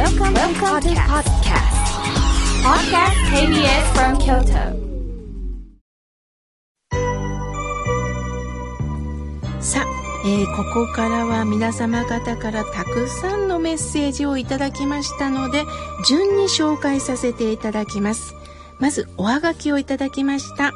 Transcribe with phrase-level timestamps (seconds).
[0.00, 1.76] Welcome, Welcome to podcast.
[2.64, 4.72] Podcast KBS from Kyoto.
[9.60, 9.86] さあ、
[10.24, 15.66] えーここからは皆様方からたくさんのメッセージをいただきましたので、
[16.08, 18.34] 順に紹介させていただきます。
[18.78, 20.72] まず、おはがきをいただきました。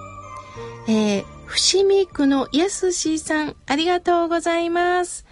[0.87, 5.25] えー、伏見区のやすしさん、ありがとうございます。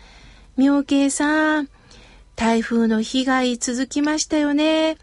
[0.57, 1.69] 妙慶さん、
[2.37, 4.97] 台風の被害続きましたよね。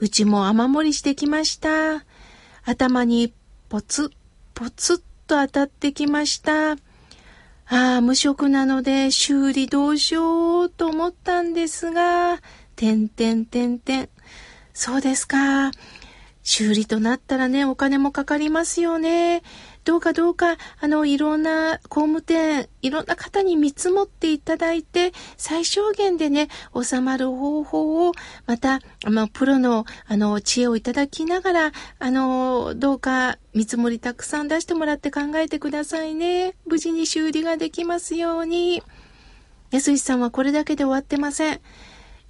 [0.00, 2.04] うちも雨漏りしてきました。
[2.64, 3.32] 頭に
[3.68, 4.10] ポツ、
[4.54, 6.72] ポツッと当たってきました。
[6.72, 6.76] あ
[7.66, 12.40] あ、無職なので修理どうしようと思ったんですが、
[12.76, 14.08] てんてんてんてん。
[14.74, 15.70] そうですか。
[16.42, 19.42] 修理となったらね、お金もかかりますよね。
[19.84, 26.48] どうかどうか、あの、いろんな工務店、いろんな方に見積もっていただいて、最小限でね、
[26.80, 28.12] 収まる方法を、
[28.46, 36.54] また、まあ、プロの、あの、知恵をいただきながら、あの、どうか見積もりたくさん出してもらって考えてくださいね。
[36.64, 38.82] 無事に修理ができますように。
[39.72, 41.60] 安井さんはこれだけで終わってません。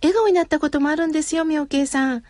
[0.01, 2.23] 笑顔になったこともあるんですよ、妙慶さん。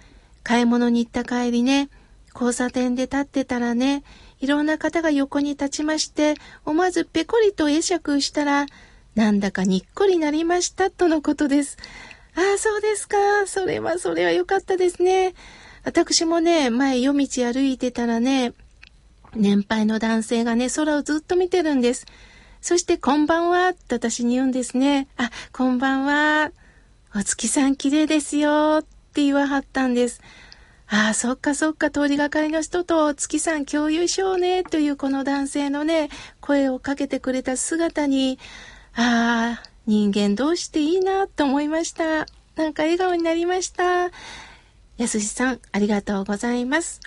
[0.42, 1.90] 買い物に行った帰りね、
[2.34, 4.02] 交差点で立ってたらね、
[4.42, 8.66] いろんな方が横に立ちまして、思わずペコリと会釈したら、
[9.14, 11.78] なんだかにっこりなりました、とのことです。
[12.34, 13.16] ああ、そうですか。
[13.46, 15.34] それは、それは良かったですね。
[15.84, 18.52] 私もね、前夜道歩いてたらね、
[19.36, 22.06] 年配の男性がね、空をずっと見てるんです。
[22.60, 25.06] そして、こんばんは、って私に言うんですね。
[25.18, 26.50] あ、こんばんは。
[27.14, 30.20] お月さん綺麗ですよ、って言わはったんです。
[30.94, 36.10] ああ、そっかそっか、通りがかりの人と月さん共有しようね、というこの男性のね、
[36.42, 38.38] 声をかけてくれた姿に、
[38.94, 42.26] ああ、人間どうしていいな、と思いました。
[42.56, 44.10] なんか笑顔になりました。
[44.98, 47.00] やすしさん、ありがとうございます。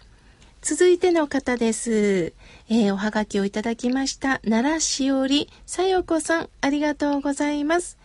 [0.64, 2.34] 続いての方です。
[2.70, 4.40] えーおはがきをいただきました。
[4.40, 8.00] 奈良しおりさよこさん、ありがとうございます。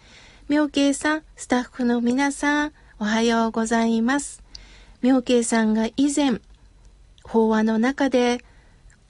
[0.51, 4.43] 妙慶さん、スタッフの皆さん、おはようございます。
[5.03, 6.41] 妙慶さんが以前、
[7.25, 8.45] 法話の中で、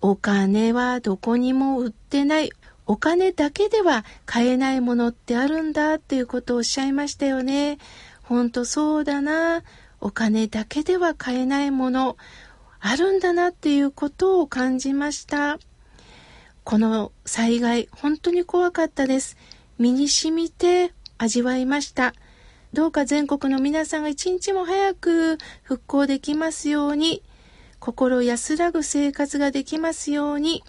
[0.01, 2.51] お金はどこにも売ってない。
[2.87, 7.79] お金だけでは買えないものってあるんだっていうことをおっしゃいましたよね。
[8.23, 9.63] ほんとそうだな。
[10.01, 12.17] お金だけでは買えないもの、
[12.81, 15.59] あるんだなっていうことを感じました。
[16.65, 19.37] この災害、本当に怖かったです。
[19.79, 22.15] 身に染みて味わいました。
[22.73, 27.23] どうか全国の皆さんが一日も早く復興できますように、
[27.81, 30.63] 心安らぐ生活ができますように、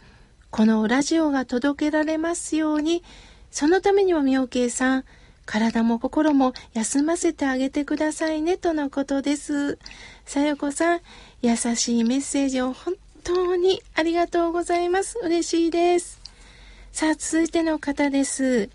[0.50, 3.04] このラジオが届けられますように、
[3.52, 5.06] そのためには妙慶さん、
[5.46, 9.78] 体も心も休ませてあげてくださいね、とのことです。
[10.26, 11.02] さよこさん、
[11.42, 15.20] 優しいメッセージを本当にありがとうございます。
[15.22, 16.20] 嬉しいです。
[16.92, 18.70] さあ、続いての方です。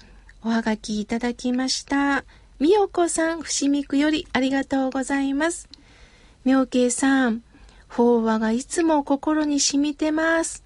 [0.45, 2.25] おはがきいただきました。
[2.59, 5.69] みよこさん、伏見区よりありがとうございます。
[6.47, 7.43] 妙慶さん、
[7.87, 10.63] 法話がいつも心に染みてます。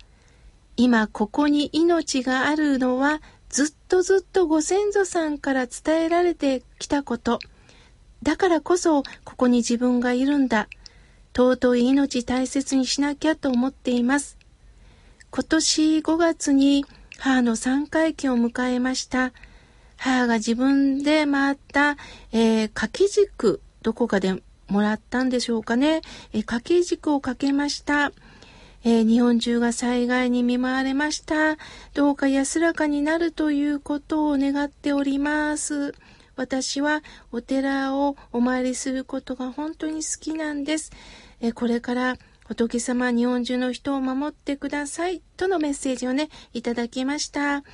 [0.76, 7.40] 今ここに命があるのはずっとずっとご先祖さんから伝えられてきたこと。
[8.22, 10.68] だからこそここに自分がいるんだ。
[11.36, 14.38] 尊い命大切にしなきゃと思っています。
[15.32, 16.84] 今年5月に
[17.18, 19.32] 母の三回忌を迎えました。
[20.00, 21.98] 母が自分で回った、
[22.32, 26.00] えー掛け軸、どこかでもらったんでしょうかね。
[26.32, 28.10] えー掛け軸をかけました。
[28.82, 31.58] えー日本中が災害に見舞われました。
[31.92, 35.94] どうか安らかになるということを願っております。
[36.34, 40.92] 私はお寺をお参りすることが本当に好きなんです。
[41.42, 42.16] えこれから
[42.48, 47.64] 仏様日本中の人を守ってくださいとのメッセージをね、いただきました。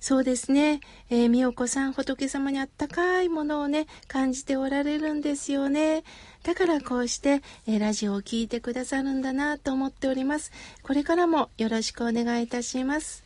[0.00, 0.80] そうですね。
[1.10, 6.04] えー、みよこさん、仏様にあったかいものをね、感じておられるんですよね。
[6.42, 10.52] だからこうして、えーラジオを聞いてくださるんだなと思っております。
[10.82, 13.24] これからもよろしくお願いいたします。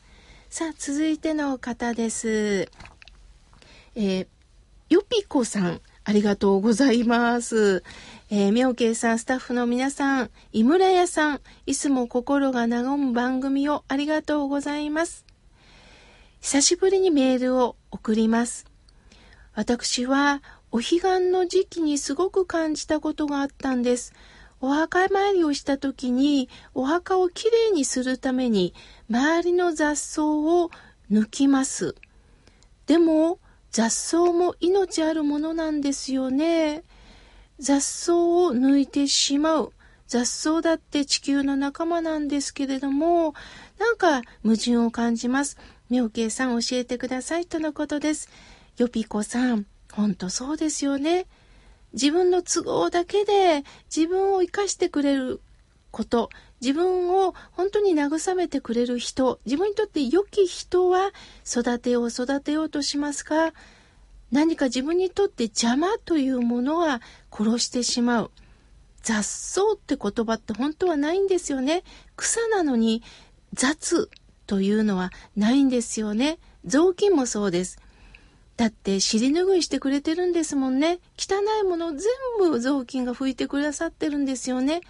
[0.51, 2.69] さあ、続いての方です。
[3.95, 4.27] えー
[4.91, 7.83] よぴこさん、ありがとうございます。
[8.31, 15.25] えー、妙慶さん、スタッフの皆さん、井村屋さん、いつも心が和む番組をありがとうございます。
[16.45, 18.67] 久しぶりにメールを送ります。
[19.55, 21.01] 私はお彼岸
[21.31, 24.13] の時期にすごく感じたことがあったんです。
[24.61, 28.75] お墓参りをした時にお墓をきれいにするために
[29.09, 30.71] 周りの雑草を
[31.11, 31.95] 抜きます。
[32.87, 33.39] でも
[33.71, 36.83] 雑草も命あるものなんですよね。
[37.59, 39.73] 雑草を抜いてしまう。
[40.07, 43.35] 雑草だって地球の仲間なんですけれども、
[43.79, 45.57] なんか矛盾を感じます。
[45.91, 48.29] 妙慶さん教えてくださいとのことです。
[48.77, 51.27] よぴこさん、ほんとそうですよね。
[51.93, 53.65] 自分の都合だけで
[53.95, 55.41] 自分を生かしてくれる
[55.91, 56.29] こと、
[56.61, 61.13] 自分を本当に慰めてくれる人、自分にとって良き人は
[61.47, 63.53] 育てよう育てようとしますが、
[64.33, 67.01] 何か自分にとって邪魔というものは
[67.31, 68.31] 殺してしまう。
[69.05, 71.85] 雑草って言葉って本当はないんですよね。
[72.17, 73.03] 草なのに
[73.53, 74.11] 雑
[74.47, 76.39] というのはないんですよね。
[76.65, 77.79] 雑巾もそうです。
[78.57, 81.01] だって尻拭いしてくれてるんですもんね。
[81.19, 82.01] 汚いものを全
[82.39, 84.81] 部雑巾が拭いてくださってるんですよね。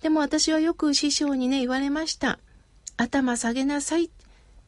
[0.00, 2.38] でも私はよく師匠にね言われました。
[2.96, 4.10] 頭下げなさい。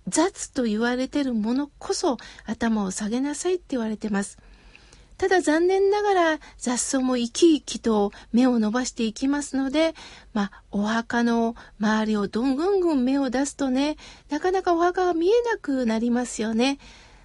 [0.09, 4.39] 雑と言われてるものこそ頭を下げなさいって言われてます。
[5.23, 9.95] ただ残念ながら雑草も生き生きと芽を伸ばしていきますので、
[10.35, 13.99] まあ、お墓の周りをどんぐんぐん芽を出すとね、
[14.31, 16.81] なかなかお墓が見えなくなりますよね。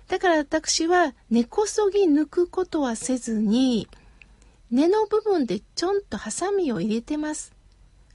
[0.10, 3.88] だから私は根こそぎ抜くことはせずに、
[4.70, 7.57] 根の部分でちょんとハサミを入れてます。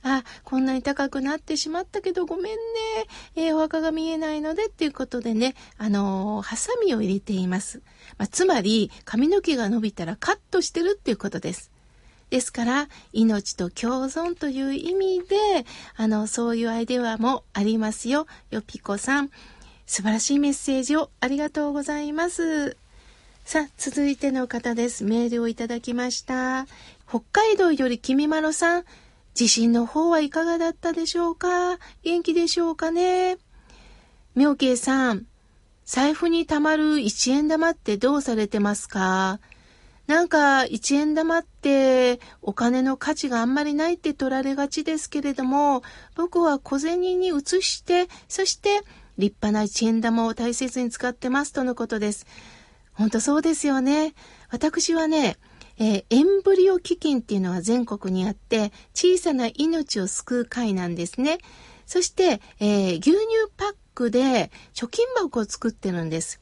[0.03, 2.59] あ、こんなに高くなってしまったけどごめんね。
[3.37, 7.83] えー、お墓が見えないのでっていうことでね、あのー、ハサミを入れています。
[8.19, 11.71] まあ、つまり、髪の毛が伸びたらカットしてるっていうことです。
[12.31, 15.67] ですから、命と共存という意味で、
[15.97, 18.27] あの、そういうアイデアもありますよ。
[18.51, 19.31] よぴこさん。
[19.87, 22.79] 素晴らしいメッセージをありがとうございます。
[23.45, 25.05] さあ、続いての方です。
[25.05, 26.67] メールをいただきました。
[27.07, 28.85] 北海道よりきみまろさん、
[29.35, 31.79] 地震の方はいかがだったでしょうか？
[32.03, 33.39] 元気でしょうかね？
[34.35, 35.27] 妙慶さん、
[35.85, 39.41] 財布に貯まる1円玉ってどうされてますか？
[40.07, 45.83] なんか1円玉ってお金の価値があんまりないって取られがちですけれども、
[46.17, 48.83] 僕は小銭に移して、そして
[49.17, 52.27] 立派な一円玉を大切に使ってますとのことです。
[52.93, 54.15] 本当そうですよね。
[54.51, 55.37] 私はね、
[55.79, 61.39] えー、エンブリオ基金っていうのが全国にあって、小さな命を救う会なんですね。
[61.87, 63.19] そして、えー、牛乳
[63.57, 66.41] パックで貯金箱を作ってるんです。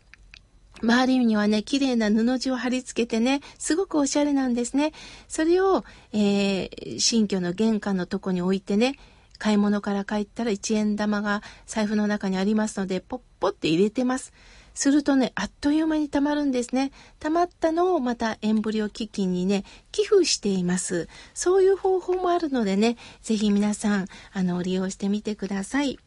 [0.82, 4.93] 周りにはね、綺麗な布地を貼り付けてね、すごくおしゃれなんですね。
[5.29, 8.97] それを、えー、新居の玄関のとこに置いてね、
[9.38, 14.32] 買い物から帰ったら1円玉が財布の中にありますので、ポッポって入れてます。
[14.75, 16.93] するとね、あっという間に貯まるんですね。
[17.20, 21.08] 貯まったのをまたエンブリオ基金にね、寄付しています。
[21.34, 25.99] そういう方法もあるのでね、ぜひ皆さん、あの、利用してみてください。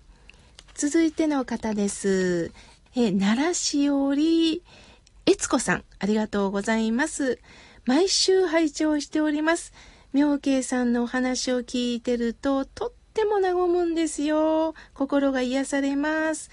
[0.76, 2.52] 続いての方です。
[2.96, 4.64] え、奈良市より、
[5.26, 7.40] 悦子さん、ありがとうございます。
[7.86, 9.74] 毎週拝聴しております。
[10.14, 14.74] 妙慶さんのお話を聞いてると、とっても和むんですよ。
[14.94, 16.50] 心が癒されます。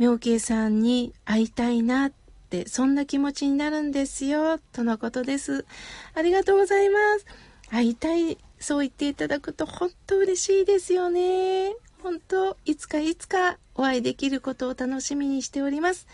[0.00, 2.12] 妙慶さんに会いたいなっ
[2.48, 4.58] て、そんな気持ちになるんですよ。
[4.72, 5.66] とのことです。
[6.14, 7.26] ありがとうございます。
[7.68, 11.74] 会いたい、そう言っていただくと本当嬉しいですよね。
[12.02, 16.06] 本当、いつかいつかお会いできることを楽しみにしております。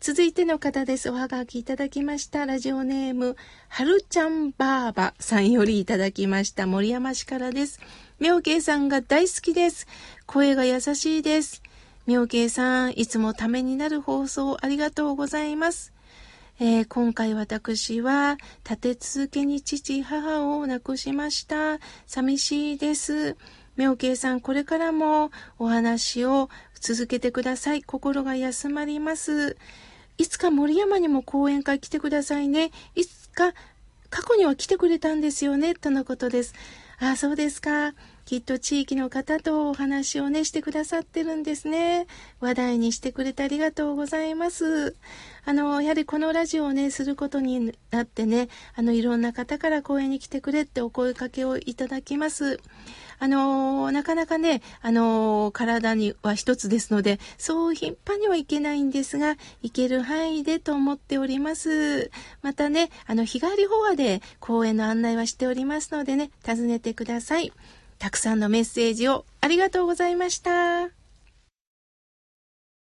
[0.00, 1.08] 続いての方です。
[1.08, 2.44] おはがきいただきました。
[2.44, 3.36] ラジオネーム、
[3.68, 6.66] はるちゃんばあばさんよりいただきました。
[6.66, 7.78] 森山市からです。
[8.18, 9.86] 妙慶さんが大好きです。
[10.26, 11.62] 声が優しいです。
[12.08, 15.92] 妙慶さん、いつもためになる放送ありがとうございます。
[16.58, 21.78] えー、今回私は立て続けに父、母を亡くしました。
[22.06, 23.36] 寂しいです。
[23.76, 26.48] 妙慶さん、これからもお話を
[26.80, 27.82] 続けてください。
[27.82, 29.58] 心が休まります。
[30.16, 32.70] いつか森山にも講演会来てくださいね。
[32.94, 33.52] いつか
[34.08, 35.74] 過去には来てくれたんですよね。
[35.74, 36.54] とのことです。
[37.00, 37.94] ああ、そうですか。
[38.24, 42.08] きっと地域の方とお話をね、してくださってるんですね。
[42.40, 44.96] 話題にしてくれてありがとうございます。
[45.44, 52.58] あの、やはりこのラジオをね、することになってね、あの、いろんな方から公園に来てくれってお声かけをいただきます。
[53.18, 62.10] あのなかなかね、あの体には一つですので、そう頻繁にはいけないんですが、行ける範囲でと思っております。
[62.42, 67.52] またね、あの、日帰り法話で公園の案内はしておりますのでね、訪ねてください。
[67.98, 70.97] たくさんのメッセージをありがとうございました。